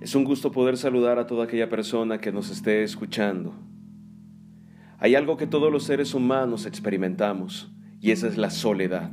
[0.00, 3.52] Es un gusto poder saludar a toda aquella persona que nos esté escuchando.
[4.98, 7.70] Hay algo que todos los seres humanos experimentamos
[8.00, 9.10] y esa es la soledad.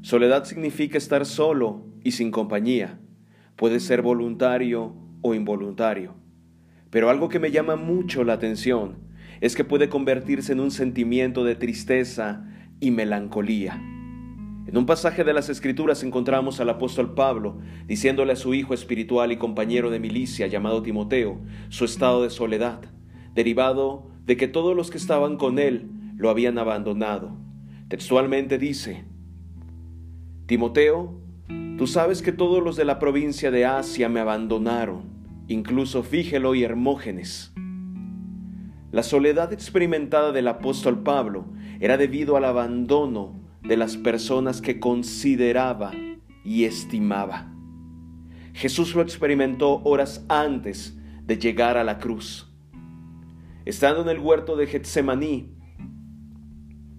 [0.00, 3.00] Soledad significa estar solo y sin compañía.
[3.56, 6.14] Puede ser voluntario o involuntario.
[6.88, 8.96] Pero algo que me llama mucho la atención
[9.42, 12.46] es que puede convertirse en un sentimiento de tristeza
[12.80, 13.78] y melancolía.
[14.66, 19.32] En un pasaje de las Escrituras encontramos al apóstol Pablo diciéndole a su hijo espiritual
[19.32, 22.80] y compañero de milicia llamado Timoteo su estado de soledad,
[23.34, 27.36] derivado de que todos los que estaban con él lo habían abandonado.
[27.88, 29.04] Textualmente dice,
[30.46, 31.20] Timoteo,
[31.78, 35.04] tú sabes que todos los de la provincia de Asia me abandonaron,
[35.48, 37.52] incluso Fígelo y Hermógenes.
[38.92, 41.46] La soledad experimentada del apóstol Pablo
[41.80, 45.92] era debido al abandono de las personas que consideraba
[46.44, 47.52] y estimaba.
[48.52, 52.50] Jesús lo experimentó horas antes de llegar a la cruz.
[53.64, 55.54] Estando en el huerto de Getsemaní,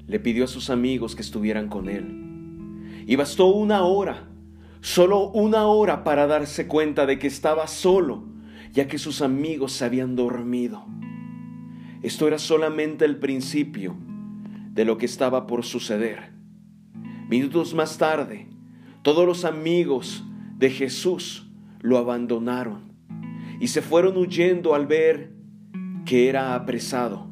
[0.08, 3.06] le pidió a sus amigos que estuvieran con él.
[3.08, 4.30] Y bastó una hora,
[4.82, 8.26] solo una hora para darse cuenta de que estaba solo,
[8.74, 10.86] ya que sus amigos se habían dormido.
[12.04, 13.96] Esto era solamente el principio
[14.74, 16.32] de lo que estaba por suceder.
[17.32, 18.50] Minutos más tarde,
[19.04, 20.22] todos los amigos
[20.58, 21.48] de Jesús
[21.80, 22.92] lo abandonaron
[23.62, 25.32] y se fueron huyendo al ver
[26.06, 27.32] que era apresado.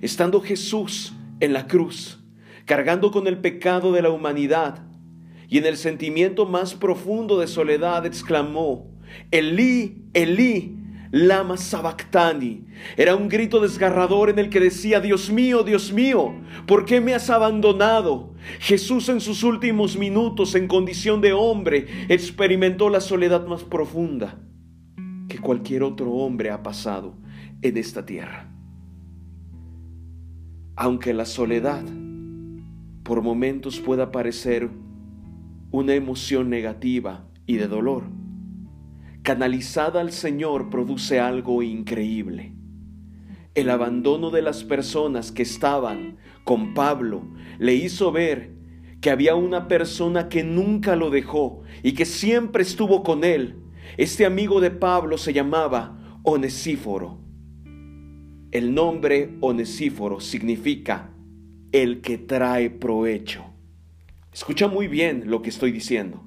[0.00, 2.24] Estando Jesús en la cruz,
[2.64, 4.86] cargando con el pecado de la humanidad,
[5.48, 8.90] y en el sentimiento más profundo de soledad exclamó,
[9.30, 10.78] Elí, Elí,
[11.10, 12.66] Lama Sabactani.
[12.96, 16.34] Era un grito desgarrador en el que decía, Dios mío, Dios mío,
[16.66, 18.34] ¿por qué me has abandonado?
[18.60, 24.38] Jesús en sus últimos minutos, en condición de hombre, experimentó la soledad más profunda
[25.28, 27.16] que cualquier otro hombre ha pasado
[27.62, 28.52] en esta tierra.
[30.76, 31.84] Aunque la soledad
[33.02, 34.70] por momentos pueda parecer
[35.72, 38.04] una emoción negativa y de dolor,
[39.22, 42.52] canalizada al Señor produce algo increíble.
[43.54, 47.22] El abandono de las personas que estaban con Pablo
[47.58, 48.52] le hizo ver
[49.00, 53.56] que había una persona que nunca lo dejó y que siempre estuvo con él.
[53.96, 57.18] Este amigo de Pablo se llamaba Onesíforo.
[58.52, 61.12] El nombre Onesíforo significa
[61.72, 63.44] el que trae provecho.
[64.32, 66.24] Escucha muy bien lo que estoy diciendo.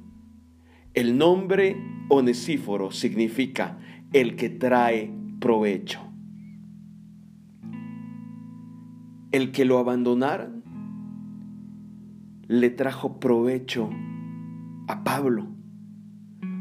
[0.94, 1.78] El nombre
[2.14, 3.78] Onesíforo significa
[4.12, 6.00] el que trae provecho.
[9.32, 10.64] El que lo abandonaran
[12.48, 13.90] le trajo provecho
[14.88, 15.48] a Pablo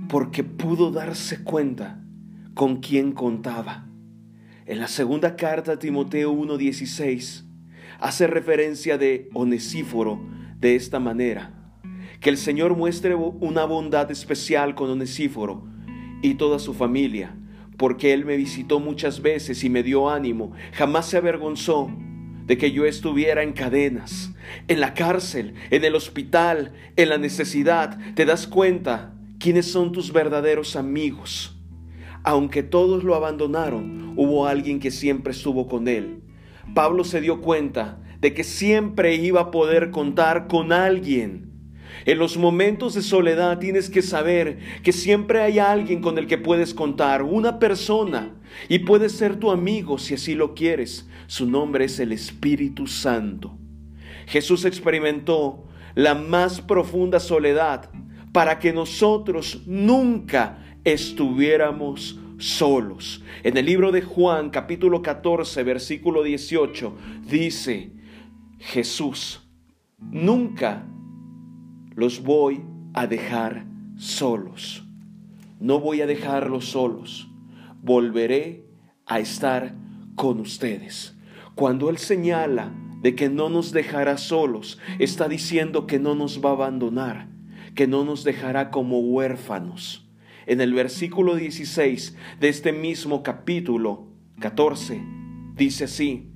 [0.08, 2.02] porque pudo darse cuenta
[2.54, 3.88] con quién contaba.
[4.64, 7.44] En la segunda carta a Timoteo 1:16
[8.00, 10.18] hace referencia de Onesíforo
[10.58, 11.61] de esta manera
[12.22, 15.64] que el Señor muestre una bondad especial con Onesíforo
[16.22, 17.34] y toda su familia,
[17.76, 21.90] porque Él me visitó muchas veces y me dio ánimo, jamás se avergonzó
[22.46, 24.32] de que yo estuviera en cadenas,
[24.68, 27.98] en la cárcel, en el hospital, en la necesidad.
[28.14, 31.58] Te das cuenta quiénes son tus verdaderos amigos.
[32.22, 36.22] Aunque todos lo abandonaron, hubo alguien que siempre estuvo con él.
[36.72, 41.51] Pablo se dio cuenta de que siempre iba a poder contar con alguien
[42.04, 46.38] en los momentos de soledad tienes que saber que siempre hay alguien con el que
[46.38, 48.34] puedes contar, una persona,
[48.68, 51.08] y puede ser tu amigo si así lo quieres.
[51.26, 53.56] Su nombre es el Espíritu Santo.
[54.26, 57.90] Jesús experimentó la más profunda soledad
[58.32, 63.22] para que nosotros nunca estuviéramos solos.
[63.44, 66.96] En el libro de Juan capítulo 14 versículo 18
[67.28, 67.92] dice,
[68.58, 69.42] Jesús
[69.98, 70.86] nunca
[71.94, 72.62] los voy
[72.94, 73.66] a dejar
[73.96, 74.84] solos.
[75.60, 77.28] No voy a dejarlos solos.
[77.82, 78.66] Volveré
[79.06, 79.74] a estar
[80.14, 81.16] con ustedes.
[81.54, 86.50] Cuando Él señala de que no nos dejará solos, está diciendo que no nos va
[86.50, 87.28] a abandonar,
[87.74, 90.08] que no nos dejará como huérfanos.
[90.46, 94.08] En el versículo 16 de este mismo capítulo
[94.40, 95.00] 14
[95.54, 96.31] dice así,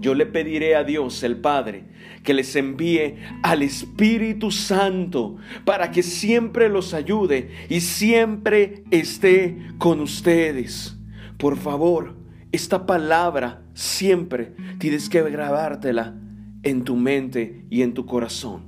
[0.00, 1.84] yo le pediré a Dios el Padre
[2.22, 10.00] que les envíe al Espíritu Santo para que siempre los ayude y siempre esté con
[10.00, 10.96] ustedes.
[11.38, 12.16] Por favor,
[12.52, 16.14] esta palabra siempre tienes que grabártela
[16.62, 18.62] en tu mente y en tu corazón.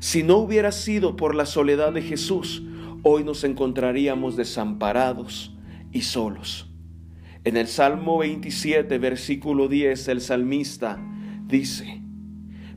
[0.00, 2.62] Si no hubiera sido por la soledad de Jesús,
[3.02, 5.56] hoy nos encontraríamos desamparados
[5.92, 6.67] y solos.
[7.44, 10.98] En el Salmo 27, versículo 10, el salmista
[11.46, 12.02] dice,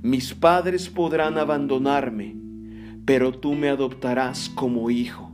[0.01, 2.35] mis padres podrán abandonarme,
[3.05, 5.31] pero tú me adoptarás como hijo.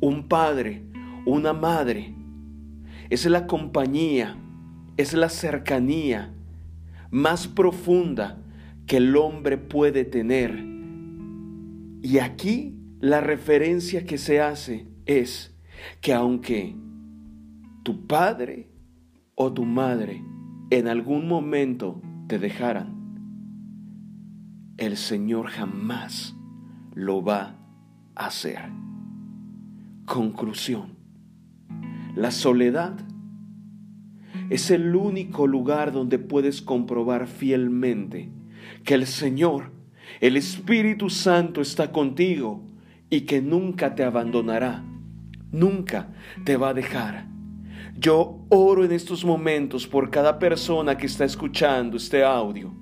[0.00, 0.82] Un padre,
[1.26, 2.14] una madre,
[3.10, 4.36] es la compañía,
[4.96, 6.32] es la cercanía
[7.12, 8.42] más profunda
[8.86, 10.64] que el hombre puede tener.
[12.02, 15.54] Y aquí la referencia que se hace es
[16.00, 16.74] que aunque
[17.82, 18.70] tu padre
[19.34, 20.22] o tu madre
[20.70, 23.02] en algún momento te dejaran,
[24.78, 26.34] el Señor jamás
[26.94, 27.58] lo va
[28.14, 28.60] a hacer.
[30.04, 30.96] Conclusión.
[32.14, 32.94] La soledad
[34.50, 38.30] es el único lugar donde puedes comprobar fielmente
[38.84, 39.72] que el Señor,
[40.20, 42.66] el Espíritu Santo está contigo
[43.08, 44.84] y que nunca te abandonará,
[45.50, 46.12] nunca
[46.44, 47.31] te va a dejar.
[47.98, 52.74] Yo oro en estos momentos por cada persona que está escuchando este audio,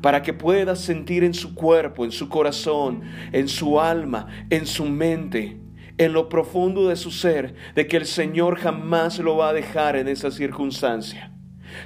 [0.00, 3.02] para que pueda sentir en su cuerpo, en su corazón,
[3.32, 5.60] en su alma, en su mente,
[5.96, 9.96] en lo profundo de su ser de que el Señor jamás lo va a dejar
[9.96, 11.32] en esa circunstancia.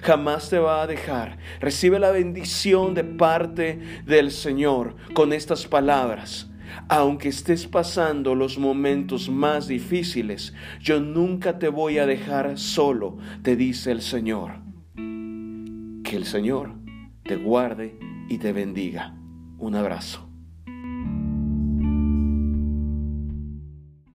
[0.03, 1.39] Jamás te va a dejar.
[1.61, 6.48] Recibe la bendición de parte del Señor con estas palabras.
[6.89, 13.57] Aunque estés pasando los momentos más difíciles, yo nunca te voy a dejar solo, te
[13.57, 14.61] dice el Señor.
[14.95, 16.75] Que el Señor
[17.25, 17.99] te guarde
[18.29, 19.15] y te bendiga.
[19.59, 20.28] Un abrazo.